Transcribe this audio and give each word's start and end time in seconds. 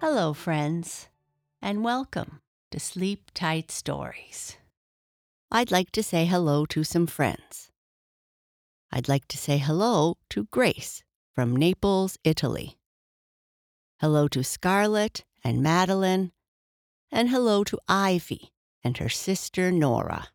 Hello, 0.00 0.32
friends, 0.32 1.10
and 1.60 1.84
welcome 1.84 2.40
to 2.70 2.80
Sleep 2.80 3.30
Tight 3.34 3.70
Stories. 3.70 4.56
I'd 5.50 5.70
like 5.70 5.92
to 5.92 6.02
say 6.02 6.24
hello 6.24 6.64
to 6.72 6.84
some 6.84 7.06
friends. 7.06 7.70
I'd 8.90 9.10
like 9.10 9.28
to 9.28 9.36
say 9.36 9.58
hello 9.58 10.16
to 10.30 10.44
Grace 10.50 11.02
from 11.34 11.54
Naples, 11.54 12.16
Italy. 12.24 12.78
Hello 14.00 14.26
to 14.28 14.42
Scarlett 14.42 15.26
and 15.44 15.62
Madeline, 15.62 16.32
and 17.12 17.28
hello 17.28 17.62
to 17.64 17.78
Ivy 17.86 18.52
and 18.82 18.96
her 18.96 19.10
sister 19.10 19.70
Nora. 19.70 20.28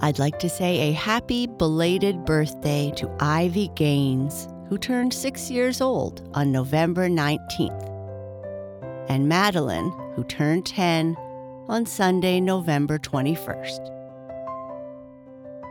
I'd 0.00 0.18
like 0.18 0.38
to 0.38 0.48
say 0.48 0.88
a 0.88 0.92
happy 0.92 1.46
belated 1.46 2.24
birthday 2.24 2.90
to 2.96 3.14
Ivy 3.20 3.68
Gaines, 3.74 4.48
who 4.68 4.78
turned 4.78 5.14
six 5.14 5.50
years 5.50 5.80
old 5.80 6.28
on 6.34 6.52
November 6.52 7.08
19th, 7.08 7.84
and 9.08 9.28
Madeline, 9.28 9.90
who 10.14 10.24
turned 10.24 10.66
10 10.66 11.16
on 11.68 11.86
Sunday, 11.86 12.40
November 12.40 12.98
21st. 12.98 13.94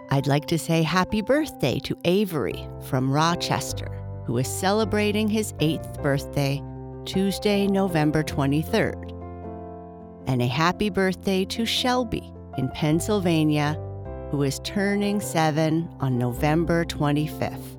I'd 0.09 0.27
like 0.27 0.45
to 0.47 0.57
say 0.57 0.83
happy 0.83 1.21
birthday 1.21 1.79
to 1.79 1.97
Avery 2.05 2.67
from 2.85 3.11
Rochester, 3.11 3.91
who 4.25 4.38
is 4.38 4.47
celebrating 4.47 5.27
his 5.27 5.53
eighth 5.59 6.02
birthday 6.02 6.61
Tuesday, 7.05 7.67
November 7.67 8.23
23rd. 8.23 9.13
And 10.27 10.41
a 10.41 10.47
happy 10.47 10.89
birthday 10.89 11.45
to 11.45 11.66
Shelby 11.66 12.33
in 12.57 12.69
Pennsylvania, 12.69 13.79
who 14.31 14.43
is 14.43 14.59
turning 14.59 15.22
seven 15.22 15.89
on 16.00 16.17
November 16.17 16.83
25th. 16.83 17.77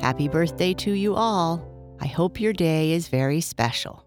Happy 0.00 0.28
birthday 0.28 0.74
to 0.74 0.92
you 0.92 1.14
all. 1.14 1.66
I 2.00 2.06
hope 2.06 2.40
your 2.40 2.52
day 2.52 2.92
is 2.92 3.08
very 3.08 3.40
special. 3.40 4.04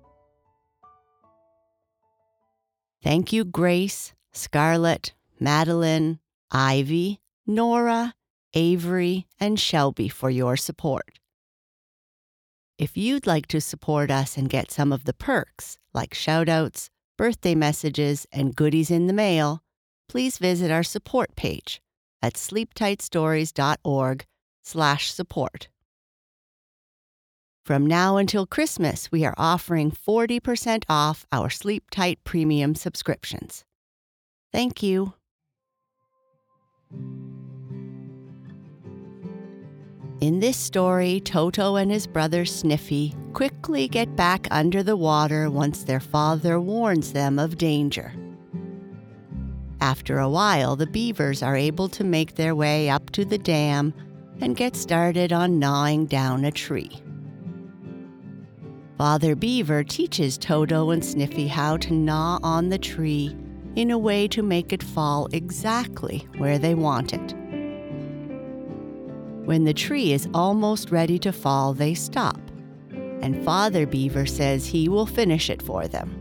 Thank 3.03 3.33
you, 3.33 3.43
Grace, 3.43 4.13
Scarlett, 4.31 5.13
Madeline, 5.39 6.19
Ivy, 6.49 7.19
Nora, 7.45 8.13
Avery, 8.53 9.27
and 9.39 9.59
Shelby 9.59 10.07
for 10.07 10.29
your 10.29 10.55
support. 10.55 11.19
If 12.77 12.95
you'd 12.95 13.27
like 13.27 13.47
to 13.47 13.59
support 13.59 14.09
us 14.09 14.37
and 14.37 14.49
get 14.49 14.71
some 14.71 14.93
of 14.93 15.03
the 15.03 15.13
perks, 15.13 15.77
like 15.93 16.13
shoutouts, 16.13 16.89
birthday 17.17 17.53
messages, 17.53 18.25
and 18.31 18.55
goodies 18.55 18.89
in 18.89 19.07
the 19.07 19.13
mail, 19.13 19.61
please 20.07 20.37
visit 20.37 20.71
our 20.71 20.83
support 20.83 21.35
page 21.35 21.81
at 22.21 22.35
sleeptightstories.org 22.35 24.25
slash 24.63 25.11
support. 25.11 25.67
From 27.63 27.85
now 27.85 28.17
until 28.17 28.47
Christmas, 28.47 29.11
we 29.11 29.23
are 29.23 29.35
offering 29.37 29.91
40% 29.91 30.83
off 30.89 31.27
our 31.31 31.49
Sleep 31.49 31.83
Tight 31.91 32.19
Premium 32.23 32.73
subscriptions. 32.73 33.63
Thank 34.51 34.81
you. 34.81 35.13
In 40.21 40.39
this 40.39 40.57
story, 40.57 41.19
Toto 41.19 41.75
and 41.75 41.91
his 41.91 42.07
brother 42.07 42.45
Sniffy 42.45 43.13
quickly 43.33 43.87
get 43.87 44.15
back 44.15 44.47
under 44.49 44.81
the 44.81 44.97
water 44.97 45.49
once 45.49 45.83
their 45.83 45.99
father 45.99 46.59
warns 46.59 47.13
them 47.13 47.37
of 47.37 47.59
danger. 47.59 48.13
After 49.81 50.17
a 50.17 50.29
while, 50.29 50.75
the 50.75 50.87
beavers 50.87 51.43
are 51.43 51.55
able 51.55 51.89
to 51.89 52.03
make 52.03 52.35
their 52.35 52.55
way 52.55 52.89
up 52.89 53.11
to 53.11 53.23
the 53.23 53.37
dam 53.37 53.93
and 54.39 54.55
get 54.55 54.75
started 54.75 55.31
on 55.31 55.59
gnawing 55.59 56.07
down 56.07 56.45
a 56.45 56.51
tree. 56.51 57.01
Father 59.01 59.35
Beaver 59.35 59.83
teaches 59.83 60.37
Toto 60.37 60.91
and 60.91 61.03
Sniffy 61.03 61.47
how 61.47 61.75
to 61.75 61.91
gnaw 61.91 62.37
on 62.43 62.69
the 62.69 62.77
tree 62.77 63.35
in 63.75 63.89
a 63.89 63.97
way 63.97 64.27
to 64.27 64.43
make 64.43 64.71
it 64.71 64.83
fall 64.83 65.27
exactly 65.33 66.27
where 66.37 66.59
they 66.59 66.75
want 66.75 67.11
it. 67.11 67.33
When 69.47 69.63
the 69.63 69.73
tree 69.73 70.13
is 70.13 70.29
almost 70.35 70.91
ready 70.91 71.17
to 71.17 71.33
fall, 71.33 71.73
they 71.73 71.95
stop, 71.95 72.39
and 72.91 73.43
Father 73.43 73.87
Beaver 73.87 74.27
says 74.27 74.67
he 74.67 74.87
will 74.87 75.07
finish 75.07 75.49
it 75.49 75.63
for 75.63 75.87
them. 75.87 76.15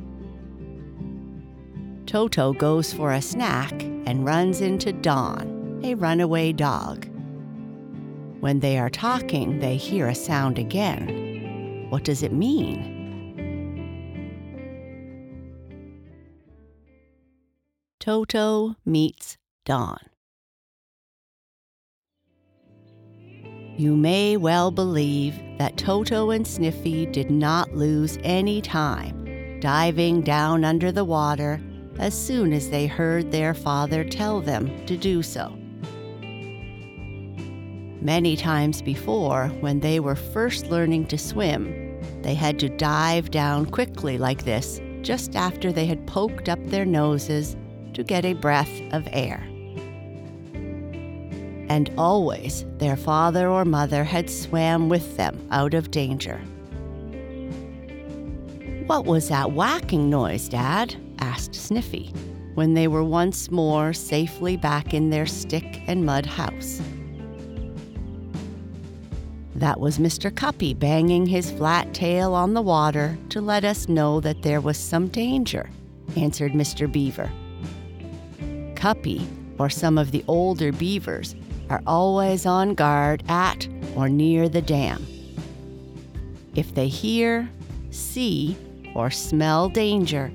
Toto 2.06 2.54
goes 2.54 2.94
for 2.94 3.12
a 3.12 3.20
snack 3.20 3.74
and 4.06 4.24
runs 4.24 4.62
into 4.62 4.94
Don, 4.94 5.82
a 5.84 5.96
runaway 5.96 6.54
dog. 6.54 7.06
When 8.40 8.60
they 8.60 8.78
are 8.78 8.88
talking, 8.88 9.58
they 9.58 9.76
hear 9.76 10.08
a 10.08 10.14
sound 10.14 10.58
again. 10.58 11.29
What 11.90 12.04
does 12.04 12.22
it 12.22 12.32
mean? 12.32 12.98
Toto 17.98 18.76
meets 18.86 19.36
Don. 19.66 19.98
You 23.76 23.96
may 23.96 24.36
well 24.36 24.70
believe 24.70 25.38
that 25.58 25.76
Toto 25.76 26.30
and 26.30 26.46
Sniffy 26.46 27.06
did 27.06 27.30
not 27.30 27.74
lose 27.74 28.18
any 28.22 28.62
time 28.62 29.58
diving 29.60 30.22
down 30.22 30.64
under 30.64 30.90
the 30.90 31.04
water 31.04 31.60
as 31.98 32.14
soon 32.14 32.52
as 32.52 32.70
they 32.70 32.86
heard 32.86 33.30
their 33.30 33.52
father 33.52 34.04
tell 34.04 34.40
them 34.40 34.86
to 34.86 34.96
do 34.96 35.22
so. 35.22 35.54
Many 38.00 38.34
times 38.34 38.80
before, 38.80 39.48
when 39.60 39.80
they 39.80 40.00
were 40.00 40.16
first 40.16 40.70
learning 40.70 41.06
to 41.08 41.18
swim, 41.18 42.00
they 42.22 42.34
had 42.34 42.58
to 42.60 42.70
dive 42.70 43.30
down 43.30 43.66
quickly 43.66 44.16
like 44.16 44.44
this 44.44 44.80
just 45.02 45.36
after 45.36 45.70
they 45.70 45.84
had 45.84 46.06
poked 46.06 46.48
up 46.48 46.58
their 46.66 46.86
noses 46.86 47.56
to 47.92 48.02
get 48.02 48.24
a 48.24 48.32
breath 48.32 48.70
of 48.92 49.06
air. 49.12 49.42
And 51.68 51.92
always 51.98 52.64
their 52.78 52.96
father 52.96 53.48
or 53.48 53.66
mother 53.66 54.02
had 54.04 54.30
swam 54.30 54.88
with 54.88 55.16
them 55.18 55.46
out 55.50 55.74
of 55.74 55.90
danger. 55.90 56.38
What 58.86 59.04
was 59.04 59.28
that 59.28 59.52
whacking 59.52 60.08
noise, 60.08 60.48
Dad? 60.48 60.96
asked 61.18 61.54
Sniffy, 61.54 62.12
when 62.54 62.72
they 62.74 62.88
were 62.88 63.04
once 63.04 63.50
more 63.50 63.92
safely 63.92 64.56
back 64.56 64.94
in 64.94 65.10
their 65.10 65.26
stick 65.26 65.82
and 65.86 66.04
mud 66.04 66.26
house. 66.26 66.80
That 69.60 69.78
was 69.78 69.98
Mr. 69.98 70.30
Cuppy 70.30 70.72
banging 70.72 71.26
his 71.26 71.50
flat 71.50 71.92
tail 71.92 72.32
on 72.32 72.54
the 72.54 72.62
water 72.62 73.18
to 73.28 73.42
let 73.42 73.62
us 73.62 73.90
know 73.90 74.18
that 74.20 74.40
there 74.40 74.62
was 74.62 74.78
some 74.78 75.08
danger, 75.08 75.68
answered 76.16 76.52
Mr. 76.52 76.90
Beaver. 76.90 77.30
Cuppy, 78.74 79.28
or 79.58 79.68
some 79.68 79.98
of 79.98 80.12
the 80.12 80.24
older 80.28 80.72
beavers, 80.72 81.34
are 81.68 81.82
always 81.86 82.46
on 82.46 82.74
guard 82.74 83.22
at 83.28 83.68
or 83.96 84.08
near 84.08 84.48
the 84.48 84.62
dam. 84.62 85.06
If 86.54 86.74
they 86.74 86.88
hear, 86.88 87.46
see, 87.90 88.56
or 88.94 89.10
smell 89.10 89.68
danger, 89.68 90.32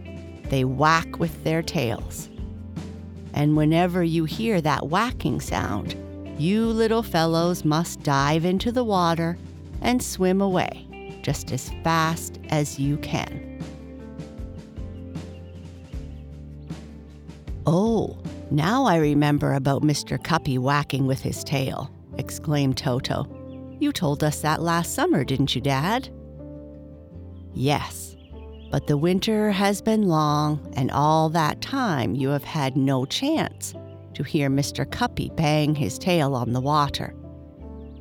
they 0.49 0.65
whack 0.65 1.17
with 1.17 1.43
their 1.43 1.63
tails. 1.63 2.29
And 3.33 3.57
whenever 3.57 4.03
you 4.03 4.25
hear 4.25 4.61
that 4.61 4.87
whacking 4.87 5.41
sound, 5.41 5.95
you 6.38 6.66
little 6.66 7.03
fellows 7.03 7.63
must 7.63 8.03
dive 8.03 8.46
into 8.46 8.72
the 8.72 8.84
water 8.84 9.38
and 9.81 10.01
swim 10.01 10.41
away 10.41 10.88
just 11.22 11.51
as 11.51 11.69
fast 11.84 12.40
as 12.50 12.78
you 12.78 12.97
can. 12.97 13.59
Oh, 17.66 18.17
now 18.52 18.85
I 18.85 18.97
remember 18.97 19.53
about 19.53 19.82
Mr. 19.82 20.22
Cuppy 20.22 20.59
whacking 20.59 21.08
with 21.08 21.22
his 21.22 21.43
tail, 21.43 21.90
exclaimed 22.17 22.78
Toto. 22.78 23.28
You 23.79 23.91
told 23.91 24.23
us 24.23 24.41
that 24.41 24.61
last 24.61 24.93
summer, 24.93 25.23
didn't 25.23 25.55
you, 25.55 25.61
Dad? 25.61 26.09
Yes, 27.53 28.16
but 28.70 28.85
the 28.85 28.97
winter 28.97 29.52
has 29.52 29.81
been 29.81 30.03
long, 30.03 30.73
and 30.76 30.91
all 30.91 31.29
that 31.29 31.61
time 31.61 32.14
you 32.14 32.29
have 32.29 32.43
had 32.43 32.78
no 32.78 33.05
chance 33.05 33.73
to 34.16 34.23
hear 34.23 34.50
Mr. 34.50 34.85
Cuppy 34.85 35.35
bang 35.35 35.76
his 35.76 36.00
tail 36.00 36.35
on 36.35 36.53
the 36.53 36.62
water. 36.62 37.14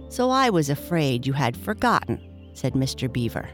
So 0.08 0.30
I 0.30 0.50
was 0.50 0.70
afraid 0.70 1.26
you 1.26 1.32
had 1.32 1.56
forgotten, 1.56 2.20
said 2.54 2.74
Mr. 2.74 3.12
Beaver. 3.12 3.48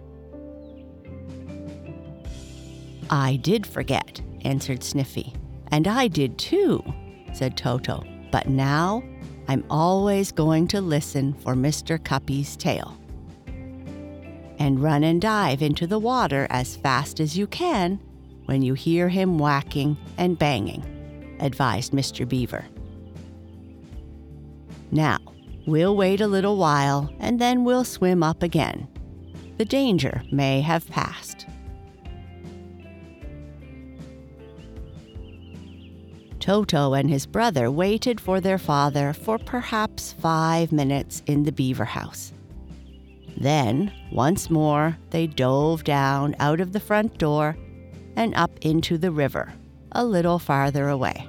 I 3.11 3.37
did 3.37 3.67
forget, 3.67 4.21
answered 4.43 4.85
Sniffy. 4.85 5.35
And 5.73 5.89
I 5.89 6.09
did 6.09 6.39
too, 6.39 6.83
said 7.33 7.57
Toto. 7.57 8.05
But 8.31 8.49
now 8.49 9.03
I'm 9.49 9.65
always 9.69 10.31
going 10.31 10.69
to 10.69 10.81
listen 10.81 11.35
for 11.35 11.55
Mr. 11.55 11.99
Cuppy's 11.99 12.57
tail. 12.57 12.97
And 14.59 14.81
run 14.81 15.03
and 15.03 15.21
dive 15.21 15.62
into 15.62 15.87
the 15.87 15.99
water 15.99 16.47
as 16.51 16.77
fast 16.77 17.19
as 17.19 17.37
you 17.37 17.47
can 17.47 17.99
when 18.45 18.62
you 18.62 18.75
hear 18.75 19.09
him 19.09 19.39
whacking 19.39 19.97
and 20.19 20.39
banging, 20.39 20.85
advised 21.40 21.92
Mr. 21.92 22.28
Beaver. 22.28 22.64
Now, 24.92 25.19
We'll 25.66 25.94
wait 25.94 26.20
a 26.20 26.26
little 26.26 26.56
while 26.56 27.12
and 27.20 27.38
then 27.38 27.64
we'll 27.64 27.84
swim 27.84 28.22
up 28.22 28.42
again. 28.42 28.88
The 29.58 29.64
danger 29.64 30.22
may 30.32 30.62
have 30.62 30.88
passed. 30.88 31.46
Toto 36.40 36.94
and 36.94 37.10
his 37.10 37.26
brother 37.26 37.70
waited 37.70 38.20
for 38.20 38.40
their 38.40 38.58
father 38.58 39.12
for 39.12 39.38
perhaps 39.38 40.14
five 40.14 40.72
minutes 40.72 41.22
in 41.26 41.44
the 41.44 41.52
beaver 41.52 41.84
house. 41.84 42.32
Then, 43.37 43.92
once 44.10 44.50
more, 44.50 44.98
they 45.10 45.26
dove 45.26 45.84
down 45.84 46.34
out 46.40 46.60
of 46.60 46.72
the 46.72 46.81
front 46.81 47.19
door 47.19 47.56
and 48.16 48.34
up 48.34 48.50
into 48.62 48.96
the 48.96 49.10
river, 49.10 49.52
a 49.92 50.04
little 50.04 50.38
farther 50.38 50.88
away. 50.88 51.28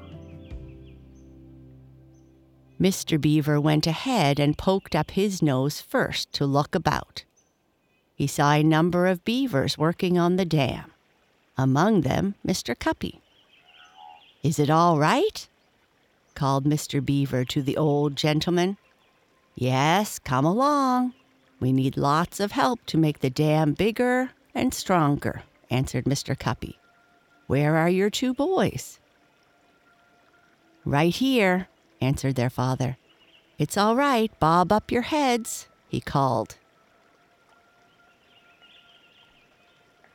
Mr. 2.80 3.22
Beaver 3.22 3.62
went 3.62 3.86
ahead 3.86 4.40
and 4.40 4.58
poked 4.58 4.96
up 4.96 5.12
his 5.12 5.42
nose 5.42 5.80
first 5.80 6.34
to 6.34 6.46
look 6.46 6.74
about. 6.74 7.24
He 8.16 8.26
saw 8.26 8.54
a 8.54 8.64
number 8.64 9.08
of 9.08 9.24
beavers 9.24 9.78
working 9.78 10.18
on 10.18 10.36
the 10.36 10.46
dam, 10.46 10.92
among 11.58 12.02
them 12.02 12.36
Mr. 12.46 12.76
Cuppy. 12.76 13.20
Is 14.44 14.58
it 14.58 14.70
all 14.70 14.98
right? 14.98 15.48
called 16.34 16.66
Mr. 16.66 17.06
Beaver 17.06 17.46
to 17.46 17.62
the 17.62 17.78
old 17.78 18.16
gentleman. 18.16 18.78
Yes, 19.54 20.18
come 20.18 20.46
along. 20.46 21.14
We 21.60 21.72
need 21.72 21.98
lots 21.98 22.40
of 22.40 22.54
help 22.54 22.84
to 22.88 22.98
make 22.98 23.20
the 23.20 23.30
dam 23.30 23.74
bigger 23.74 24.32
and 24.56 24.74
stronger, 24.74 25.44
answered 25.70 26.06
Mr. 26.06 26.36
Cuppy. 26.36 26.81
Where 27.52 27.76
are 27.76 27.90
your 27.90 28.10
two 28.10 28.34
boys? 28.34 28.98
Right 30.86 31.14
here, 31.14 31.68
answered 32.00 32.36
their 32.36 32.50
father. 32.50 32.96
It's 33.60 33.76
all 33.76 33.98
right, 33.98 34.32
bob 34.40 34.72
up 34.72 34.90
your 34.90 35.02
heads, 35.02 35.68
he 35.90 36.00
called. 36.00 36.56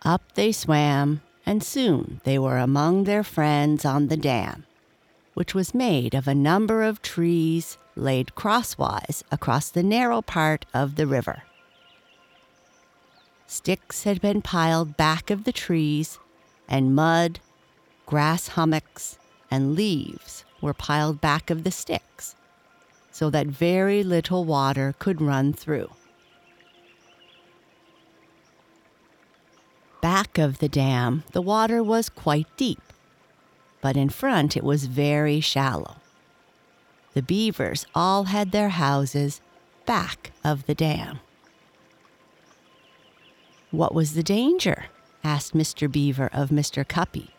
Up 0.00 0.23
they 0.33 0.50
swam, 0.50 1.21
and 1.44 1.62
soon 1.62 2.23
they 2.25 2.38
were 2.38 2.56
among 2.56 3.05
their 3.05 3.23
friends 3.23 3.85
on 3.85 4.06
the 4.06 4.17
dam, 4.17 4.65
which 5.35 5.55
was 5.55 5.75
made 5.75 6.15
of 6.15 6.27
a 6.27 6.35
number 6.35 6.82
of 6.82 7.03
trees 7.03 7.77
laid 7.97 8.35
crosswise 8.35 9.23
across 9.31 9.69
the 9.69 9.82
narrow 9.82 10.23
part 10.23 10.65
of 10.73 10.94
the 10.94 11.06
river. 11.06 11.43
Sticks 13.47 14.05
had 14.05 14.23
been 14.23 14.41
piled 14.41 14.97
back 14.97 15.31
of 15.31 15.44
the 15.44 15.53
trees, 15.53 16.19
and 16.69 16.95
mud, 16.95 17.41
grass 18.07 18.49
hummocks, 18.49 19.19
and 19.51 19.75
leaves 19.75 20.45
were 20.61 20.75
piled 20.75 21.21
back 21.21 21.51
of 21.51 21.65
the 21.65 21.71
sticks, 21.71 22.35
so 23.11 23.31
that 23.31 23.47
very 23.47 24.03
little 24.03 24.45
water 24.45 24.95
could 24.99 25.21
run 25.21 25.53
through. 25.53 25.91
Back 30.01 30.39
of 30.39 30.59
the 30.59 30.69
dam, 30.69 31.25
the 31.33 31.43
water 31.43 31.83
was 31.83 32.09
quite 32.09 32.47
deep, 32.57 32.83
but 33.81 33.97
in 33.97 34.09
front 34.09 34.57
it 34.57 34.65
was 34.65 34.87
very 34.87 35.41
shallow. 35.41 35.97
The 37.15 37.23
beavers 37.23 37.87
all 37.95 38.25
had 38.25 38.53
their 38.53 38.69
houses 38.69 39.41
back 39.87 40.33
of 40.45 40.67
the 40.67 40.75
dam. 40.75 41.21
What 43.71 43.95
was 43.95 44.15
the 44.15 44.23
danger? 44.23 44.87
Asked 45.26 45.55
Mr. 45.55 45.90
Beaver 45.90 46.31
of 46.32 46.50
Mr. 46.50 46.87
Cuppy 46.87 47.31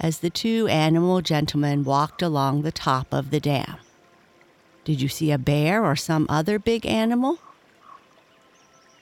as 0.00 0.20
the 0.20 0.30
two 0.30 0.66
animal 0.68 1.20
gentlemen 1.20 1.84
walked 1.84 2.22
along 2.22 2.62
the 2.62 2.72
top 2.72 3.12
of 3.12 3.30
the 3.30 3.40
dam. 3.40 3.76
Did 4.84 5.02
you 5.02 5.08
see 5.08 5.30
a 5.30 5.36
bear 5.36 5.84
or 5.84 5.96
some 5.96 6.24
other 6.30 6.58
big 6.58 6.86
animal? 6.86 7.38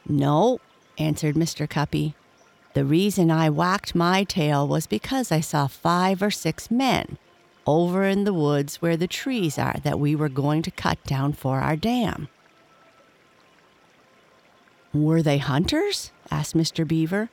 No, 0.09 0.59
answered 0.99 1.37
Mr. 1.37 1.69
Cuppy. 1.69 2.15
The 2.73 2.85
reason 2.85 3.31
I 3.31 3.51
whacked 3.51 3.95
my 3.95 4.25
tail 4.25 4.67
was 4.67 4.89
because 4.89 5.31
I 5.31 5.39
saw 5.39 5.69
five 5.69 6.21
or 6.21 6.33
six 6.33 6.73
men 6.73 7.19
over 7.69 8.03
in 8.03 8.25
the 8.25 8.35
woods 8.35 8.83
where 8.83 8.97
the 8.97 9.07
trees 9.07 9.59
are 9.59 9.77
that 9.85 10.01
we 10.01 10.17
were 10.17 10.29
going 10.29 10.63
to 10.63 10.73
cut 10.73 11.03
down 11.05 11.35
for 11.35 11.61
our 11.61 11.77
dam. 11.77 12.27
Were 14.93 15.23
they 15.23 15.39
hunters? 15.39 16.11
asked 16.33 16.57
Mr. 16.57 16.87
Beaver. 16.87 17.31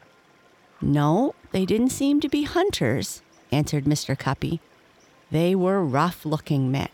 No, 0.82 1.36
they 1.52 1.66
didn't 1.66 1.90
seem 1.90 2.20
to 2.22 2.30
be 2.30 2.44
hunters, 2.44 3.22
answered 3.52 3.86
Mr. 3.86 4.18
Cuppy. 4.18 4.60
They 5.30 5.54
were 5.54 5.86
rough 5.86 6.26
looking 6.26 6.72
men, 6.72 6.90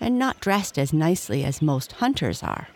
and 0.00 0.18
not 0.18 0.40
dressed 0.40 0.78
as 0.78 0.92
nicely 0.92 1.44
as 1.44 1.60
most 1.60 1.92
hunters 1.92 2.42
are. 2.42 2.68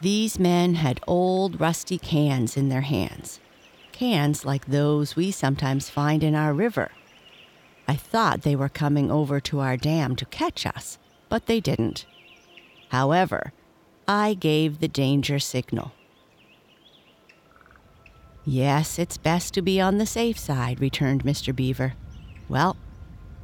These 0.00 0.38
men 0.38 0.74
had 0.74 1.00
old 1.06 1.60
rusty 1.60 1.96
cans 1.96 2.58
in 2.58 2.68
their 2.68 2.82
hands, 2.82 3.40
cans 3.92 4.44
like 4.44 4.66
those 4.66 5.16
we 5.16 5.30
sometimes 5.30 5.88
find 5.88 6.22
in 6.22 6.34
our 6.34 6.52
river. 6.52 6.90
I 7.88 7.96
thought 7.96 8.42
they 8.42 8.54
were 8.54 8.68
coming 8.68 9.10
over 9.10 9.40
to 9.40 9.60
our 9.60 9.78
dam 9.78 10.14
to 10.16 10.26
catch 10.26 10.66
us, 10.66 10.98
but 11.30 11.46
they 11.46 11.58
didn't. 11.58 12.04
However, 12.90 13.52
I 14.06 14.34
gave 14.34 14.80
the 14.80 14.88
danger 14.88 15.38
signal. 15.38 15.92
Yes, 18.46 18.98
it's 18.98 19.16
best 19.16 19.54
to 19.54 19.62
be 19.62 19.80
on 19.80 19.96
the 19.96 20.06
safe 20.06 20.38
side, 20.38 20.80
returned 20.80 21.24
Mr. 21.24 21.54
Beaver. 21.54 21.94
Well, 22.48 22.76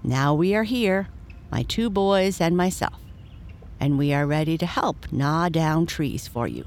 now 0.02 0.34
we 0.34 0.54
are 0.54 0.64
here, 0.64 1.08
my 1.50 1.62
two 1.62 1.88
boys 1.88 2.40
and 2.40 2.54
myself, 2.54 3.00
and 3.78 3.96
we 3.96 4.12
are 4.12 4.26
ready 4.26 4.58
to 4.58 4.66
help 4.66 5.10
gnaw 5.10 5.48
down 5.48 5.86
trees 5.86 6.28
for 6.28 6.46
you. 6.46 6.66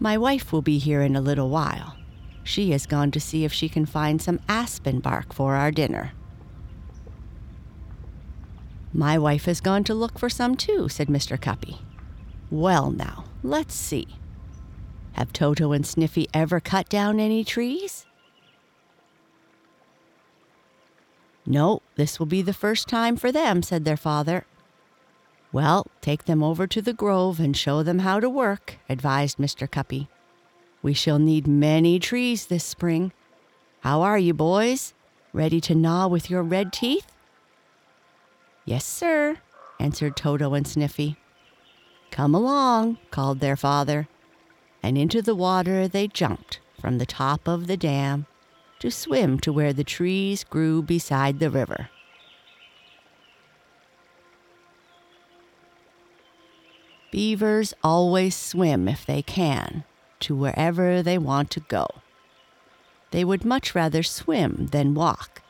My 0.00 0.18
wife 0.18 0.52
will 0.52 0.62
be 0.62 0.78
here 0.78 1.02
in 1.02 1.14
a 1.14 1.20
little 1.20 1.50
while. 1.50 1.96
She 2.42 2.72
has 2.72 2.86
gone 2.86 3.10
to 3.12 3.20
see 3.20 3.44
if 3.44 3.52
she 3.52 3.68
can 3.68 3.86
find 3.86 4.20
some 4.20 4.40
aspen 4.48 4.98
bark 4.98 5.32
for 5.32 5.54
our 5.54 5.70
dinner. 5.70 6.12
My 8.92 9.18
wife 9.18 9.44
has 9.44 9.60
gone 9.60 9.84
to 9.84 9.94
look 9.94 10.18
for 10.18 10.28
some 10.28 10.56
too, 10.56 10.88
said 10.88 11.08
Mr. 11.08 11.38
Cuppy. 11.38 11.78
Well, 12.50 12.90
now, 12.90 13.24
let's 13.42 13.74
see. 13.74 14.08
Have 15.18 15.32
Toto 15.32 15.72
and 15.72 15.84
Sniffy 15.84 16.28
ever 16.32 16.60
cut 16.60 16.88
down 16.88 17.18
any 17.18 17.42
trees? 17.42 18.06
No, 21.44 21.82
this 21.96 22.20
will 22.20 22.26
be 22.26 22.40
the 22.40 22.52
first 22.52 22.86
time 22.86 23.16
for 23.16 23.32
them, 23.32 23.64
said 23.64 23.84
their 23.84 23.96
father. 23.96 24.46
Well, 25.50 25.88
take 26.00 26.26
them 26.26 26.40
over 26.40 26.68
to 26.68 26.80
the 26.80 26.92
grove 26.92 27.40
and 27.40 27.56
show 27.56 27.82
them 27.82 27.98
how 27.98 28.20
to 28.20 28.30
work, 28.30 28.78
advised 28.88 29.38
Mr. 29.38 29.68
Cuppy. 29.68 30.06
We 30.82 30.94
shall 30.94 31.18
need 31.18 31.48
many 31.48 31.98
trees 31.98 32.46
this 32.46 32.62
spring. 32.62 33.10
How 33.80 34.02
are 34.02 34.18
you, 34.20 34.34
boys? 34.34 34.94
Ready 35.32 35.60
to 35.62 35.74
gnaw 35.74 36.06
with 36.06 36.30
your 36.30 36.44
red 36.44 36.72
teeth? 36.72 37.10
Yes, 38.64 38.84
sir, 38.84 39.38
answered 39.80 40.16
Toto 40.16 40.54
and 40.54 40.68
Sniffy. 40.68 41.16
Come 42.12 42.36
along, 42.36 42.98
called 43.10 43.40
their 43.40 43.56
father 43.56 44.06
and 44.82 44.96
into 44.96 45.22
the 45.22 45.34
water 45.34 45.88
they 45.88 46.08
jumped 46.08 46.60
from 46.80 46.98
the 46.98 47.06
top 47.06 47.48
of 47.48 47.66
the 47.66 47.76
dam 47.76 48.26
to 48.78 48.90
swim 48.90 49.38
to 49.40 49.52
where 49.52 49.72
the 49.72 49.84
trees 49.84 50.44
grew 50.44 50.82
beside 50.82 51.38
the 51.38 51.50
river. 51.50 51.90
Beavers 57.10 57.74
always 57.82 58.36
swim 58.36 58.86
if 58.86 59.04
they 59.04 59.22
can 59.22 59.84
to 60.20 60.36
wherever 60.36 61.02
they 61.02 61.18
want 61.18 61.50
to 61.50 61.60
go. 61.60 61.86
They 63.10 63.24
would 63.24 63.44
much 63.44 63.74
rather 63.74 64.02
swim 64.02 64.68
than 64.72 64.94
walk, 64.94 65.42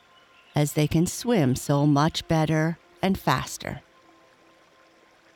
as 0.55 0.73
they 0.73 0.87
can 0.87 1.05
swim 1.05 1.55
so 1.55 1.85
much 1.85 2.27
better 2.27 2.77
and 3.01 3.19
faster. 3.19 3.81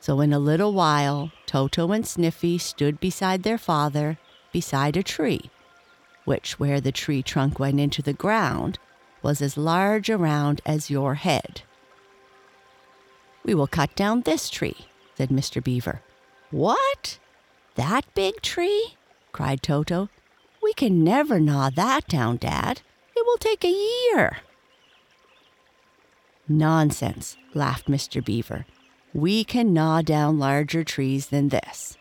So 0.04 0.20
in 0.20 0.34
a 0.34 0.38
little 0.38 0.74
while, 0.74 1.32
Toto 1.46 1.90
and 1.90 2.06
Sniffy 2.06 2.58
stood 2.58 3.00
beside 3.00 3.42
their 3.42 3.56
father, 3.56 4.18
beside 4.52 4.98
a 4.98 5.02
tree, 5.02 5.50
which, 6.26 6.60
where 6.60 6.78
the 6.78 6.92
tree 6.92 7.22
trunk 7.22 7.58
went 7.58 7.80
into 7.80 8.02
the 8.02 8.12
ground, 8.12 8.78
was 9.22 9.40
as 9.40 9.56
large 9.56 10.10
around 10.10 10.60
as 10.66 10.90
your 10.90 11.14
head. 11.14 11.62
We 13.46 13.54
will 13.54 13.66
cut 13.66 13.96
down 13.96 14.20
this 14.20 14.50
tree, 14.50 14.76
said 15.14 15.30
Mr. 15.30 15.64
Beaver. 15.64 16.02
What? 16.50 17.18
That 17.76 18.04
big 18.14 18.42
tree? 18.42 18.96
cried 19.32 19.62
Toto. 19.62 20.10
We 20.62 20.74
can 20.74 21.02
never 21.02 21.40
gnaw 21.40 21.70
that 21.70 22.08
down, 22.08 22.36
Dad. 22.36 22.82
It 23.16 23.24
will 23.24 23.38
take 23.38 23.64
a 23.64 24.12
year. 24.12 24.40
Nonsense, 26.46 27.38
laughed 27.54 27.86
Mr. 27.86 28.22
Beaver 28.22 28.66
we 29.14 29.44
can 29.44 29.72
gnaw 29.72 30.02
down 30.02 30.40
larger 30.40 30.82
trees 30.82 31.28
than 31.28 31.48
this. 31.48 31.96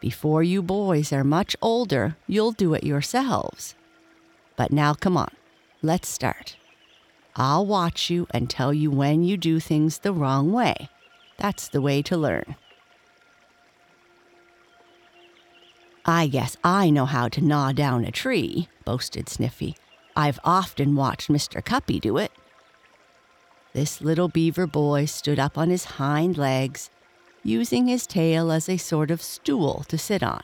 Before 0.00 0.42
you 0.42 0.60
boys 0.60 1.12
are 1.12 1.22
much 1.22 1.54
older, 1.62 2.16
you'll 2.26 2.50
do 2.50 2.74
it 2.74 2.82
yourselves. 2.82 3.76
But 4.56 4.72
now 4.72 4.92
come 4.92 5.16
on, 5.16 5.30
let's 5.82 6.08
start. 6.08 6.56
I'll 7.36 7.64
watch 7.64 8.10
you 8.10 8.26
and 8.32 8.50
tell 8.50 8.74
you 8.74 8.90
when 8.90 9.22
you 9.22 9.36
do 9.36 9.60
things 9.60 9.98
the 9.98 10.12
wrong 10.12 10.52
way. 10.52 10.88
That's 11.38 11.68
the 11.68 11.80
way 11.80 12.02
to 12.02 12.16
learn. 12.16 12.56
I 16.04 16.26
guess 16.26 16.56
I 16.64 16.90
know 16.90 17.06
how 17.06 17.28
to 17.28 17.40
gnaw 17.40 17.70
down 17.70 18.04
a 18.04 18.10
tree, 18.10 18.68
boasted 18.84 19.28
Sniffy. 19.28 19.76
I've 20.16 20.40
often 20.42 20.96
watched 20.96 21.30
Mr. 21.30 21.62
Cuppy 21.62 22.00
do 22.00 22.18
it. 22.18 22.32
This 23.72 24.02
little 24.02 24.28
beaver 24.28 24.66
boy 24.66 25.06
stood 25.06 25.38
up 25.38 25.56
on 25.56 25.70
his 25.70 25.84
hind 25.96 26.36
legs, 26.36 26.90
using 27.42 27.86
his 27.86 28.06
tail 28.06 28.52
as 28.52 28.68
a 28.68 28.76
sort 28.76 29.10
of 29.10 29.22
stool 29.22 29.84
to 29.88 29.96
sit 29.96 30.22
on, 30.22 30.42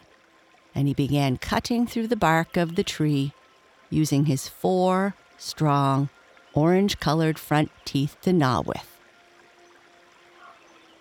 and 0.75 0.89
he 0.89 0.95
began 0.95 1.37
cutting 1.37 1.87
through 1.87 2.09
the 2.09 2.17
bark 2.17 2.57
of 2.57 2.75
the 2.75 2.83
tree, 2.83 3.33
using 3.91 4.25
his 4.25 4.49
four 4.49 5.15
strong, 5.37 6.09
orange 6.55 6.99
colored 7.01 7.39
front 7.39 7.71
teeth 7.85 8.17
to 8.23 8.33
gnaw 8.33 8.63
with. 8.63 8.99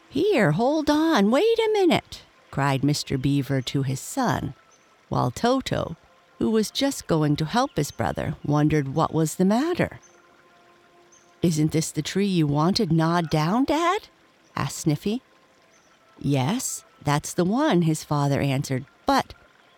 Here, 0.10 0.52
hold 0.52 0.90
on, 0.90 1.32
wait 1.32 1.60
a 1.60 1.70
minute, 1.74 2.24
cried 2.52 2.82
Mr. 2.82 3.22
Beaver 3.22 3.62
to 3.62 3.84
his 3.84 4.00
son, 4.00 4.54
while 5.10 5.32
Toto, 5.32 5.96
who 6.40 6.52
was 6.52 6.72
just 6.72 7.08
going 7.08 7.36
to 7.38 7.46
help 7.46 7.78
his 7.78 7.92
brother, 7.92 8.36
wondered 8.44 8.94
what 8.94 9.14
was 9.14 9.36
the 9.36 9.46
matter. 9.46 10.00
Isn't 11.48 11.72
this 11.72 11.92
the 11.92 12.02
tree 12.02 12.28
you 12.28 12.46
wanted 12.46 12.92
gnawed 12.92 13.30
down, 13.30 13.64
Dad? 13.64 14.10
asked 14.54 14.80
Sniffy. 14.80 15.22
Yes, 16.20 16.84
that's 17.02 17.34
the 17.34 17.46
one, 17.46 17.84
his 17.84 18.04
father 18.04 18.42
answered. 18.42 18.84
But 19.06 19.34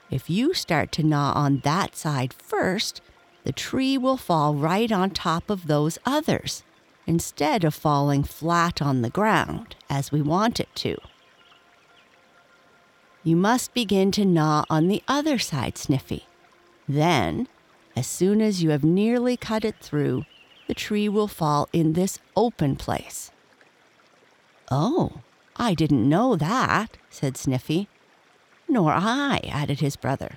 if 0.09 0.31
you 0.31 0.55
start 0.55 0.91
to 0.93 1.03
gnaw 1.03 1.31
on 1.35 1.59
that 1.59 1.95
side 1.95 2.33
first, 2.33 3.01
the 3.43 3.51
tree 3.51 3.99
will 3.99 4.17
fall 4.17 4.55
right 4.55 4.91
on 4.91 5.11
top 5.11 5.51
of 5.51 5.67
those 5.67 5.99
others, 6.07 6.63
instead 7.05 7.63
of 7.63 7.75
falling 7.75 8.23
flat 8.23 8.81
on 8.81 9.03
the 9.03 9.11
ground, 9.11 9.75
as 9.91 10.11
we 10.11 10.23
want 10.23 10.59
it 10.59 10.73
to. 10.77 10.97
You 13.23 13.35
must 13.35 13.75
begin 13.75 14.11
to 14.13 14.25
gnaw 14.25 14.65
on 14.71 14.87
the 14.87 15.03
other 15.07 15.37
side, 15.37 15.77
Sniffy. 15.77 16.25
Then, 16.87 17.47
as 17.95 18.07
soon 18.07 18.41
as 18.41 18.63
you 18.63 18.71
have 18.71 18.83
nearly 18.83 19.37
cut 19.37 19.63
it 19.63 19.75
through, 19.79 20.25
the 20.69 20.75
tree 20.75 21.09
will 21.09 21.27
fall 21.27 21.67
in 21.73 21.93
this 21.93 22.19
open 22.35 22.75
place. 22.75 23.31
Oh, 24.69 25.21
I 25.55 25.73
didn't 25.73 26.07
know 26.07 26.35
that, 26.35 26.95
said 27.09 27.37
Sniffy. 27.37 27.87
Nor 28.67 28.91
I, 28.91 29.39
added 29.51 29.79
his 29.79 29.95
brother. 29.95 30.33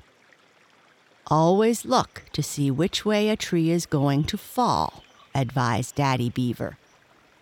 Always 1.27 1.85
look 1.85 2.23
to 2.33 2.43
see 2.43 2.71
which 2.71 3.05
way 3.05 3.29
a 3.29 3.37
tree 3.37 3.71
is 3.71 3.85
going 3.85 4.25
to 4.25 4.39
fall, 4.39 5.05
advised 5.35 5.97
Daddy 5.97 6.31
Beaver. 6.31 6.79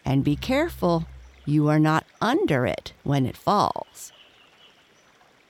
And 0.05 0.25
be 0.25 0.35
careful 0.35 1.07
you 1.47 1.69
are 1.69 1.79
not 1.79 2.05
under 2.21 2.67
it 2.67 2.93
when 3.05 3.25
it 3.25 3.37
falls. 3.37 4.11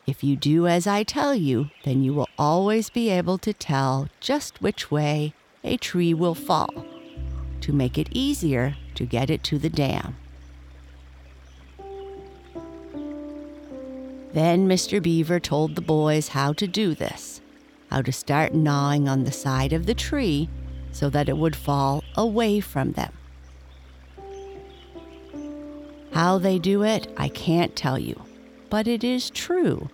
If 0.07 0.23
you 0.23 0.37
do 0.37 0.67
as 0.67 0.87
I 0.87 1.05
tell 1.05 1.35
you, 1.35 1.71
then 1.85 2.03
you 2.03 2.13
will 2.13 2.29
always 2.39 2.91
be 2.91 3.09
able 3.09 3.39
to 3.39 3.55
tell 3.55 4.11
just 4.21 4.61
which 4.61 4.91
way 4.91 5.33
a 5.65 5.79
tree 5.79 6.13
will 6.13 6.35
fall 6.35 6.90
to 7.61 7.73
make 7.73 7.99
it 7.99 8.09
easier 8.11 8.77
to 8.95 9.05
get 9.05 9.31
it 9.31 9.43
to 9.45 9.59
the 9.59 9.71
dam. 9.71 10.17
Then 14.33 14.69
Mr. 14.69 15.03
Beaver 15.03 15.41
told 15.41 15.75
the 15.75 15.81
boys 15.81 16.29
how 16.29 16.53
to 16.53 16.67
do 16.67 16.95
this, 16.95 17.41
how 17.91 18.03
to 18.03 18.13
start 18.13 18.55
gnawing 18.55 19.09
on 19.09 19.25
the 19.25 19.33
side 19.33 19.73
of 19.73 19.87
the 19.87 19.95
tree 19.95 20.49
so 20.93 21.11
that 21.11 21.29
it 21.29 21.37
would 21.37 21.57
fall 21.57 22.05
away 22.17 22.61
from 22.61 22.93
them. 22.93 23.13
How 26.13 26.39
they 26.39 26.59
do 26.59 26.83
it, 26.83 27.13
I 27.17 27.29
can't 27.29 27.75
tell 27.75 27.99
you, 27.99 28.23
but 28.69 28.87
it 28.87 29.03
is 29.03 29.31
true 29.31 29.89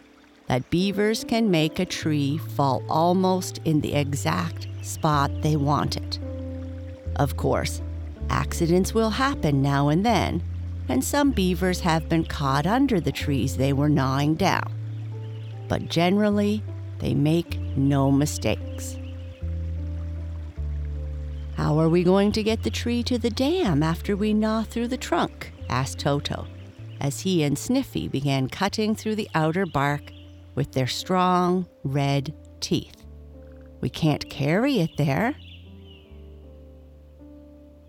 that 0.47 0.71
beavers 0.71 1.25
can 1.25 1.51
make 1.51 1.79
a 1.79 1.85
tree 1.85 2.39
fall 2.39 2.83
almost 2.89 3.59
in 3.65 3.81
the 3.81 3.95
exact 3.95 4.67
spot 4.83 5.31
they 5.43 5.57
want 5.57 5.97
it. 5.97 6.19
Of 7.17 7.37
course, 7.37 7.81
accidents 8.29 8.95
will 8.95 9.11
happen 9.11 9.63
now 9.63 9.89
and 9.89 10.05
then, 10.05 10.43
and 10.89 11.03
some 11.03 11.33
beavers 11.33 11.81
have 11.81 12.09
been 12.09 12.25
caught 12.25 12.67
under 12.67 13.01
the 13.01 13.13
trees 13.13 13.57
they 13.57 13.73
were 13.73 13.89
gnawing 13.89 14.35
down. 14.35 14.73
But 15.69 15.89
generally, 15.89 16.63
they 16.99 17.15
make 17.15 17.59
no 17.77 18.13
mistakes. 18.13 18.97
How 21.57 21.79
are 21.79 21.89
we 21.89 22.05
going 22.05 22.33
to 22.33 22.43
get 22.43 22.63
the 22.63 22.71
tree 22.71 23.03
to 23.05 23.19
the 23.19 23.31
dam 23.31 23.83
after 23.83 24.15
we 24.15 24.35
gnaw 24.35 24.63
through 24.63 24.89
the 24.89 24.99
trunk? 24.99 25.53
asked 25.71 25.99
Toto, 25.99 26.47
as 27.01 27.21
he 27.21 27.43
and 27.43 27.59
Sniffy 27.59 28.09
began 28.09 28.49
cutting 28.49 28.95
through 28.95 29.17
the 29.17 29.31
outer 29.35 29.65
bark 29.65 30.13
with 30.55 30.73
their 30.73 30.87
strong 30.87 31.67
red 31.83 32.35
teeth. 32.61 33.05
We 33.81 33.89
can't 33.89 34.29
carry 34.29 34.81
it 34.81 34.97
there, 34.99 35.35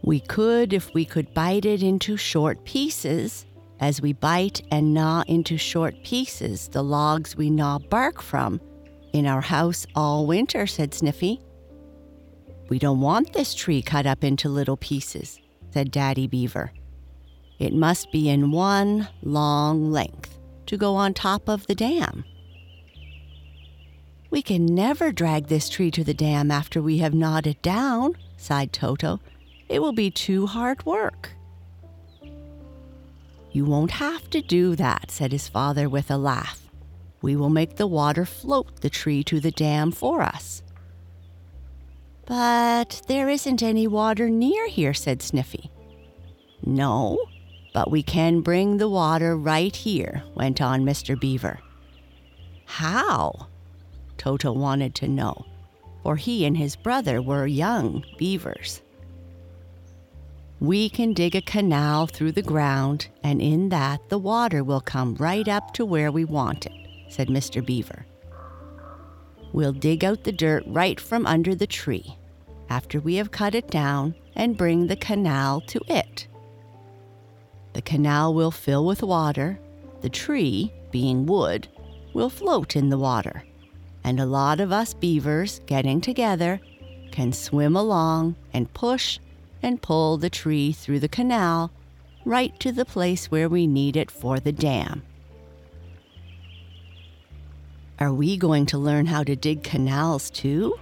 we 0.07 0.21
could 0.21 0.71
if 0.71 0.93
we 0.93 1.03
could 1.03 1.33
bite 1.33 1.65
it 1.65 1.83
into 1.83 2.15
short 2.15 2.63
pieces. 2.63 3.45
As 3.81 4.01
we 4.01 4.13
bite 4.13 4.61
and 4.71 4.93
gnaw 4.93 5.23
into 5.27 5.57
short 5.57 6.01
pieces 6.01 6.69
the 6.69 6.81
logs 6.81 7.35
we 7.35 7.49
gnaw 7.49 7.77
bark 7.77 8.21
from 8.21 8.61
in 9.11 9.27
our 9.27 9.41
house 9.41 9.85
all 9.95 10.25
winter, 10.25 10.65
said 10.65 10.93
Sniffy. 10.93 11.41
We 12.69 12.79
don't 12.79 13.01
want 13.01 13.33
this 13.33 13.53
tree 13.53 13.81
cut 13.81 14.05
up 14.05 14.23
into 14.23 14.47
little 14.47 14.77
pieces, 14.77 15.41
said 15.71 15.91
Daddy 15.91 16.25
Beaver. 16.25 16.71
It 17.59 17.73
must 17.73 18.09
be 18.09 18.29
in 18.29 18.51
one 18.51 19.09
long 19.21 19.91
length 19.91 20.39
to 20.67 20.77
go 20.77 20.95
on 20.95 21.13
top 21.15 21.49
of 21.49 21.67
the 21.67 21.75
dam. 21.75 22.23
We 24.29 24.41
can 24.41 24.65
never 24.65 25.11
drag 25.11 25.47
this 25.47 25.67
tree 25.67 25.91
to 25.91 26.05
the 26.05 26.13
dam 26.13 26.49
after 26.49 26.81
we 26.81 26.99
have 26.99 27.13
gnawed 27.13 27.45
it 27.45 27.61
down, 27.61 28.15
sighed 28.37 28.71
Toto. 28.71 29.19
It 29.69 29.81
will 29.81 29.91
be 29.91 30.09
too 30.09 30.47
hard 30.47 30.85
work. 30.85 31.31
You 33.51 33.65
won't 33.65 33.91
have 33.91 34.29
to 34.29 34.41
do 34.41 34.75
that, 34.75 35.11
said 35.11 35.31
his 35.31 35.47
father 35.47 35.89
with 35.89 36.11
a 36.11 36.17
laugh. 36.17 36.69
We 37.21 37.35
will 37.35 37.49
make 37.49 37.75
the 37.75 37.87
water 37.87 38.25
float 38.25 38.81
the 38.81 38.89
tree 38.89 39.23
to 39.25 39.39
the 39.39 39.51
dam 39.51 39.91
for 39.91 40.21
us. 40.21 40.61
But 42.25 43.01
there 43.07 43.29
isn't 43.29 43.63
any 43.63 43.87
water 43.87 44.29
near 44.29 44.67
here, 44.67 44.93
said 44.93 45.21
Sniffy. 45.21 45.71
No, 46.65 47.17
but 47.73 47.89
we 47.89 48.03
can 48.03 48.41
bring 48.41 48.77
the 48.77 48.89
water 48.89 49.37
right 49.37 49.75
here, 49.75 50.23
went 50.35 50.61
on 50.61 50.85
Mr. 50.85 51.19
Beaver. 51.19 51.59
How? 52.65 53.47
Toto 54.17 54.51
wanted 54.51 54.93
to 54.95 55.07
know, 55.07 55.45
for 56.03 56.15
he 56.15 56.45
and 56.45 56.57
his 56.57 56.75
brother 56.75 57.21
were 57.21 57.47
young 57.47 58.03
beavers. 58.17 58.81
We 60.59 60.89
can 60.89 61.13
dig 61.13 61.35
a 61.35 61.41
canal 61.41 62.07
through 62.07 62.31
the 62.31 62.41
ground, 62.41 63.07
and 63.23 63.41
in 63.41 63.69
that 63.69 64.09
the 64.09 64.17
water 64.17 64.63
will 64.63 64.81
come 64.81 65.15
right 65.15 65.47
up 65.47 65.73
to 65.73 65.85
where 65.85 66.11
we 66.11 66.25
want 66.25 66.65
it, 66.65 66.73
said 67.09 67.27
Mr. 67.27 67.63
Beaver. 67.63 68.07
We'll 69.53 69.73
dig 69.73 70.03
out 70.03 70.23
the 70.23 70.31
dirt 70.31 70.63
right 70.65 70.99
from 70.99 71.27
under 71.27 71.53
the 71.53 71.67
tree 71.67 72.17
after 72.69 72.99
we 72.99 73.15
have 73.15 73.31
cut 73.31 73.55
it 73.55 73.69
down 73.69 74.15
and 74.35 74.57
bring 74.57 74.87
the 74.87 74.95
canal 74.95 75.61
to 75.61 75.79
it. 75.87 76.27
The 77.73 77.81
canal 77.81 78.33
will 78.33 78.51
fill 78.51 78.85
with 78.85 79.03
water, 79.03 79.59
the 80.01 80.09
tree, 80.09 80.73
being 80.91 81.27
wood, 81.27 81.67
will 82.13 82.29
float 82.29 82.75
in 82.75 82.89
the 82.89 82.97
water, 82.97 83.43
and 84.03 84.19
a 84.19 84.25
lot 84.25 84.59
of 84.59 84.71
us 84.71 84.93
beavers 84.93 85.61
getting 85.67 86.01
together 86.01 86.59
can 87.11 87.31
swim 87.31 87.75
along 87.75 88.35
and 88.53 88.73
push 88.73 89.19
and 89.61 89.81
pull 89.81 90.17
the 90.17 90.29
tree 90.29 90.71
through 90.71 90.99
the 90.99 91.07
canal 91.07 91.71
right 92.25 92.59
to 92.59 92.71
the 92.71 92.85
place 92.85 93.31
where 93.31 93.47
we 93.47 93.67
need 93.67 93.95
it 93.95 94.11
for 94.11 94.39
the 94.39 94.51
dam. 94.51 95.03
Are 97.99 98.13
we 98.13 98.37
going 98.37 98.65
to 98.67 98.77
learn 98.77 99.07
how 99.07 99.23
to 99.23 99.35
dig 99.35 99.63
canals 99.63 100.29
too? 100.29 100.77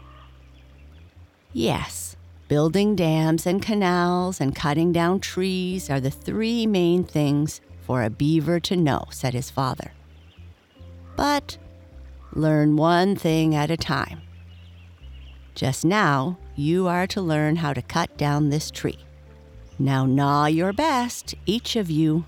Yes, 1.54 2.18
building 2.48 2.96
dams 2.96 3.46
and 3.46 3.62
canals 3.62 4.42
and 4.42 4.56
cutting 4.56 4.92
down 4.92 5.20
trees 5.20 5.90
are 5.90 6.02
the 6.02 6.12
three 6.12 6.68
main 6.68 7.04
things 7.04 7.62
for 7.86 8.04
a 8.04 8.10
beaver 8.10 8.60
to 8.62 8.76
know, 8.76 9.06
said 9.12 9.34
his 9.34 9.50
father. 9.50 9.92
But 11.16 11.58
learn 12.34 12.76
one 12.76 13.16
thing 13.16 13.56
at 13.56 13.72
a 13.72 13.78
time. 13.78 14.22
Just 15.54 15.86
now, 15.86 16.38
you 16.56 16.88
are 16.88 17.08
to 17.08 17.22
learn 17.22 17.58
how 17.58 17.74
to 17.74 17.82
cut 17.82 18.18
down 18.18 18.50
this 18.50 18.72
tree. 18.72 19.00
Now 19.78 20.06
gnaw 20.06 20.46
your 20.46 20.72
best, 20.74 21.36
each 21.46 21.76
of 21.76 21.90
you. 21.90 22.26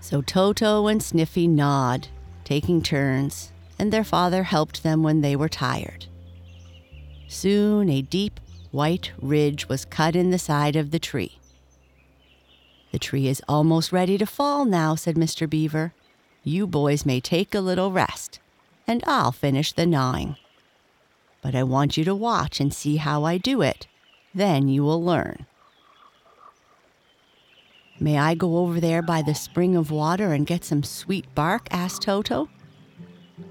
So 0.00 0.22
Toto 0.22 0.86
and 0.86 1.02
Sniffy 1.02 1.46
gnawed, 1.46 2.08
taking 2.44 2.82
turns, 2.82 3.52
and 3.78 3.92
their 3.92 4.04
father 4.04 4.44
helped 4.44 4.82
them 4.82 5.02
when 5.02 5.20
they 5.20 5.36
were 5.36 5.48
tired. 5.48 6.06
Soon 7.28 7.88
a 7.88 8.02
deep 8.02 8.40
white 8.70 9.12
ridge 9.20 9.68
was 9.68 9.84
cut 9.84 10.14
in 10.14 10.30
the 10.30 10.38
side 10.38 10.76
of 10.76 10.90
the 10.90 10.98
tree. 10.98 11.38
The 12.92 12.98
tree 12.98 13.26
is 13.26 13.42
almost 13.48 13.92
ready 13.92 14.16
to 14.18 14.26
fall 14.26 14.64
now, 14.64 14.94
said 14.94 15.16
Mr. 15.16 15.48
Beaver. 15.48 15.92
You 16.44 16.66
boys 16.66 17.04
may 17.04 17.20
take 17.20 17.54
a 17.54 17.60
little 17.60 17.90
rest, 17.90 18.38
and 18.86 19.02
I'll 19.06 19.32
finish 19.32 19.72
the 19.72 19.86
gnawing. 19.86 20.36
But 21.42 21.54
I 21.54 21.62
want 21.62 21.96
you 21.96 22.04
to 22.04 22.14
watch 22.14 22.60
and 22.60 22.72
see 22.72 22.96
how 22.96 23.24
I 23.24 23.38
do 23.38 23.62
it. 23.62 23.86
Then 24.34 24.68
you 24.68 24.82
will 24.82 25.02
learn. 25.02 25.46
May 27.98 28.18
I 28.18 28.34
go 28.34 28.58
over 28.58 28.78
there 28.78 29.00
by 29.00 29.22
the 29.22 29.34
spring 29.34 29.74
of 29.74 29.90
water 29.90 30.32
and 30.32 30.46
get 30.46 30.64
some 30.64 30.82
sweet 30.82 31.26
bark? 31.34 31.66
asked 31.70 32.02
Toto. 32.02 32.48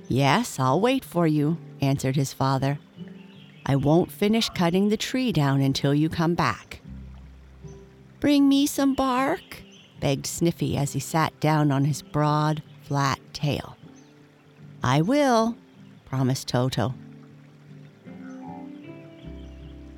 Yes, 0.07 0.59
I'll 0.59 0.79
wait 0.79 1.03
for 1.03 1.25
you, 1.25 1.57
answered 1.81 2.15
his 2.15 2.33
father. 2.33 2.79
I 3.65 3.75
won't 3.75 4.11
finish 4.11 4.49
cutting 4.49 4.89
the 4.89 4.97
tree 4.97 5.31
down 5.31 5.61
until 5.61 5.95
you 5.95 6.09
come 6.09 6.35
back. 6.35 6.81
Bring 8.19 8.47
me 8.47 8.67
some 8.67 8.93
bark, 8.93 9.63
begged 9.99 10.27
Sniffy 10.27 10.77
as 10.77 10.93
he 10.93 10.99
sat 10.99 11.39
down 11.39 11.71
on 11.71 11.85
his 11.85 12.03
broad, 12.03 12.61
flat 12.83 13.19
tail. 13.33 13.77
I 14.85 15.01
will, 15.01 15.57
promised 16.05 16.47
Toto. 16.47 16.93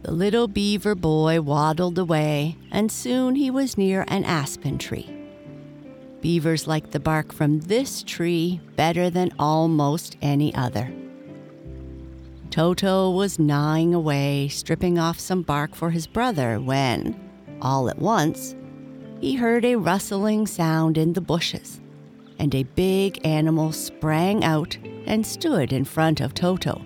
The 0.04 0.12
little 0.12 0.48
beaver 0.48 0.96
boy 0.96 1.42
waddled 1.42 2.00
away, 2.00 2.56
and 2.72 2.90
soon 2.90 3.36
he 3.36 3.52
was 3.52 3.78
near 3.78 4.06
an 4.08 4.24
aspen 4.24 4.78
tree. 4.78 5.14
Beavers 6.22 6.68
like 6.68 6.92
the 6.92 7.02
bark 7.02 7.34
from 7.34 7.60
this 7.60 8.02
tree 8.02 8.62
better 8.78 9.10
than 9.10 9.34
almost 9.38 10.16
any 10.22 10.56
other. 10.56 10.90
Toto 12.50 13.12
was 13.12 13.38
gnawing 13.38 13.94
away, 13.94 14.48
stripping 14.48 14.98
off 14.98 15.20
some 15.20 15.42
bark 15.42 15.76
for 15.76 15.90
his 15.90 16.08
brother, 16.08 16.62
when, 16.62 17.20
all 17.62 17.90
at 17.90 18.00
once, 18.00 18.56
he 19.20 19.36
heard 19.36 19.66
a 19.66 19.76
rustling 19.76 20.48
sound 20.48 20.98
in 20.98 21.12
the 21.12 21.20
bushes, 21.20 21.82
and 22.40 22.54
a 22.54 22.64
big 22.64 23.26
animal 23.26 23.72
sprang 23.72 24.44
out 24.44 24.78
and 25.06 25.26
stood 25.26 25.74
in 25.74 25.86
front 25.86 26.22
of 26.22 26.34
Toto. 26.34 26.82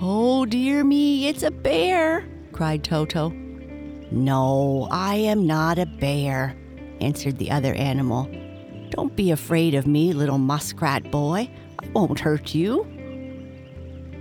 Oh, 0.00 0.44
dear 0.46 0.84
me, 0.84 1.28
it's 1.28 1.42
a 1.42 1.50
bear, 1.50 2.28
cried 2.52 2.84
Toto. 2.84 3.30
No, 4.10 4.88
I 4.90 5.16
am 5.16 5.46
not 5.46 5.78
a 5.78 5.86
bear, 5.86 6.56
answered 7.00 7.38
the 7.38 7.50
other 7.50 7.74
animal. 7.74 8.28
Don't 8.90 9.16
be 9.16 9.30
afraid 9.30 9.74
of 9.74 9.86
me, 9.86 10.12
little 10.12 10.38
muskrat 10.38 11.10
boy. 11.10 11.50
I 11.78 11.88
won't 11.88 12.20
hurt 12.20 12.54
you. 12.54 12.86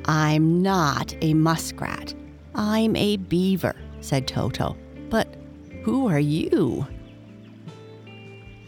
I'm 0.06 0.62
not 0.62 1.16
a 1.22 1.34
muskrat. 1.34 2.14
I'm 2.54 2.96
a 2.96 3.18
beaver, 3.18 3.76
said 4.02 4.28
Toto. 4.28 4.78
But 5.10 5.36
who 5.84 6.08
are 6.08 6.20
you? 6.20 6.88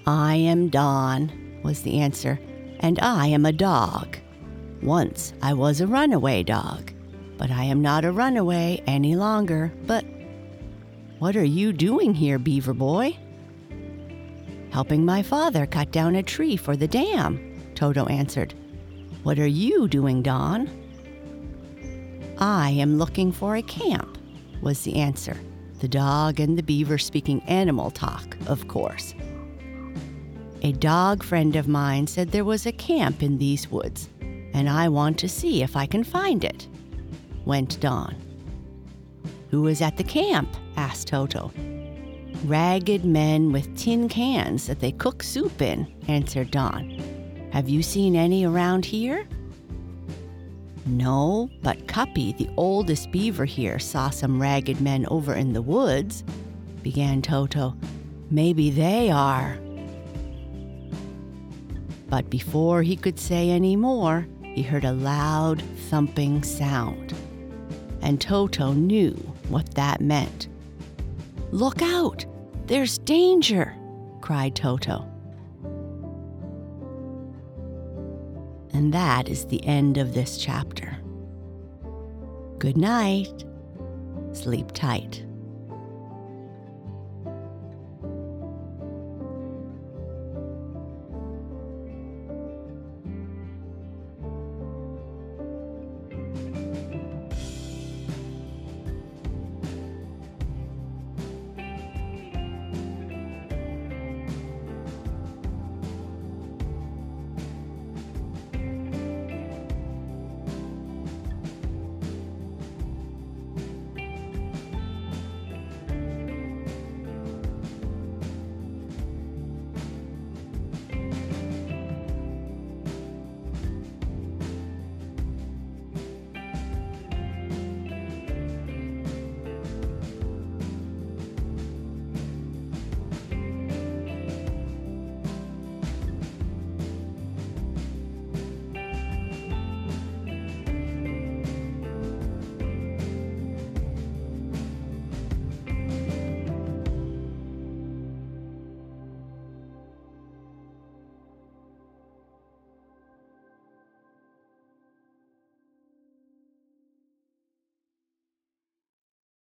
I 0.06 0.36
am 0.36 0.70
Don, 0.70 1.47
was 1.68 1.84
the 1.84 2.00
answer, 2.00 2.40
and 2.80 3.00
I 3.00 3.28
am 3.28 3.46
a 3.46 3.52
dog. 3.52 4.18
Once 4.82 5.34
I 5.44 5.54
was 5.54 5.82
a 5.82 5.88
runaway 5.88 6.42
dog 6.42 6.92
but 7.38 7.52
I 7.52 7.64
am 7.66 7.82
not 7.82 8.04
a 8.04 8.12
runaway 8.12 8.82
any 8.88 9.16
longer. 9.16 9.72
But 9.86 10.06
what 11.20 11.36
are 11.36 11.44
you 11.44 11.72
doing 11.72 12.14
here, 12.14 12.40
Beaver 12.40 12.74
Boy? 12.74 13.18
Helping 14.72 15.06
my 15.06 15.24
father 15.24 15.66
cut 15.66 15.92
down 15.92 16.16
a 16.16 16.24
tree 16.24 16.58
for 16.58 16.76
the 16.76 16.88
dam, 16.88 17.62
Toto 17.76 18.06
answered. 18.08 18.54
What 19.24 19.40
are 19.40 19.48
you 19.48 19.88
doing, 19.88 20.22
Don? 20.22 20.70
I 22.38 22.72
am 22.72 22.98
looking 22.98 23.32
for 23.32 23.56
a 23.56 23.64
camp, 23.64 24.18
was 24.62 24.84
the 24.84 24.98
answer. 24.98 25.38
The 25.80 25.88
dog 25.88 26.40
and 26.40 26.58
the 26.58 26.64
beaver 26.64 26.98
speaking 26.98 27.42
animal 27.44 27.92
talk, 27.92 28.38
of 28.48 28.68
course. 28.68 29.14
A 30.64 30.72
dog 30.74 31.24
friend 31.24 31.56
of 31.56 31.68
mine 31.68 32.08
said 32.08 32.32
there 32.32 32.44
was 32.44 32.66
a 32.66 32.72
camp 32.72 33.22
in 33.22 33.38
these 33.38 33.70
woods, 33.70 34.10
and 34.54 34.70
I 34.70 34.90
want 34.90 35.20
to 35.20 35.30
see 35.30 35.62
if 35.62 35.76
I 35.76 35.86
can 35.86 36.04
find 36.04 36.44
it 36.44 36.68
went 37.48 37.80
Don. 37.80 38.14
Who 39.50 39.68
is 39.68 39.82
at 39.82 39.98
the 39.98 40.04
camp? 40.04 40.54
asked 40.76 41.08
Toto. 41.08 41.52
Ragged 42.44 43.06
men 43.06 43.52
with 43.52 43.76
tin 43.76 44.10
cans 44.10 44.68
that 44.68 44.80
they 44.80 44.92
cook 44.92 45.24
soup 45.24 45.62
in, 45.62 45.88
answered 46.08 46.52
Don. 46.52 47.02
Have 47.54 47.70
you 47.70 47.82
seen 47.82 48.16
any 48.16 48.46
around 48.46 48.86
here? 48.86 49.26
No, 50.86 51.50
but 51.64 51.88
Cuppy, 51.88 52.38
the 52.38 52.50
oldest 52.58 53.12
beaver 53.12 53.46
here, 53.46 53.80
saw 53.80 54.10
some 54.10 54.42
ragged 54.42 54.82
men 54.82 55.06
over 55.08 55.34
in 55.34 55.54
the 55.54 55.62
woods, 55.62 56.24
began 56.84 57.22
Toto. 57.22 57.76
Maybe 58.30 58.70
they 58.70 59.10
are. 59.10 59.58
But 62.10 62.30
before 62.30 62.84
he 62.84 62.96
could 62.96 63.20
say 63.20 63.50
any 63.50 63.76
more, 63.76 64.28
he 64.44 64.64
heard 64.64 64.86
a 64.86 64.94
loud 64.94 65.62
thumping 65.90 66.44
sound 66.44 67.14
and 68.08 68.22
Toto 68.22 68.72
knew 68.72 69.14
what 69.50 69.76
that 69.76 70.00
meant. 70.00 70.48
Look 71.52 71.82
out! 71.82 72.26
There's 72.66 72.98
danger! 73.00 73.76
cried 74.22 74.56
Toto. 74.56 75.06
And 78.72 78.94
that 78.94 79.28
is 79.28 79.46
the 79.46 79.62
end 79.66 79.98
of 79.98 80.14
this 80.14 80.38
chapter. 80.38 80.98
Good 82.60 82.78
night. 82.78 83.44
Sleep 84.32 84.72
tight. 84.72 85.26